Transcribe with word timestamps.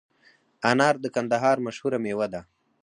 انار 0.69 0.95
د 1.03 1.05
کندهار 1.15 1.57
مشهوره 1.65 1.97
میوه 2.03 2.27
ده 2.33 2.41